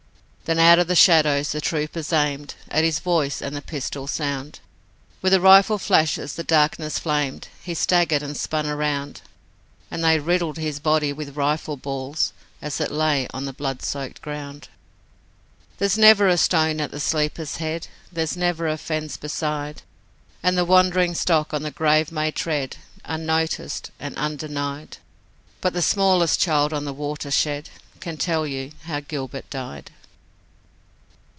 Then 0.45 0.59
out 0.59 0.79
of 0.79 0.87
the 0.87 0.95
shadows 0.95 1.53
the 1.53 1.61
troopers 1.61 2.11
aimed 2.11 2.55
At 2.67 2.83
his 2.83 2.99
voice 2.99 3.41
and 3.41 3.55
the 3.55 3.61
pistol 3.61 4.05
sound, 4.05 4.59
With 5.21 5.31
the 5.31 5.39
rifle 5.39 5.77
flashes 5.77 6.33
the 6.35 6.43
darkness 6.43 6.99
flamed, 6.99 7.47
He 7.63 7.73
staggered 7.73 8.21
and 8.21 8.35
spun 8.35 8.67
around, 8.67 9.21
And 9.89 10.03
they 10.03 10.19
riddled 10.19 10.57
his 10.57 10.81
body 10.81 11.13
with 11.13 11.37
rifle 11.37 11.77
balls 11.77 12.33
As 12.61 12.81
it 12.81 12.91
lay 12.91 13.29
on 13.33 13.45
the 13.45 13.53
blood 13.53 13.81
soaked 13.81 14.21
ground. 14.21 14.67
There's 15.77 15.97
never 15.97 16.27
a 16.27 16.35
stone 16.37 16.81
at 16.81 16.91
the 16.91 16.99
sleeper's 16.99 17.55
head, 17.55 17.87
There's 18.11 18.35
never 18.35 18.67
a 18.67 18.77
fence 18.77 19.15
beside, 19.15 19.83
And 20.43 20.57
the 20.57 20.65
wandering 20.65 21.15
stock 21.15 21.53
on 21.53 21.63
the 21.63 21.71
grave 21.71 22.11
may 22.11 22.29
tread 22.29 22.75
Unnoticed 23.05 23.89
and 24.01 24.17
undenied, 24.17 24.97
But 25.61 25.71
the 25.71 25.81
smallest 25.81 26.41
child 26.41 26.73
on 26.73 26.83
the 26.83 26.91
Watershed 26.91 27.69
Can 28.01 28.17
tell 28.17 28.45
you 28.45 28.73
how 28.83 28.99
Gilbert 28.99 29.49
died. 29.49 29.91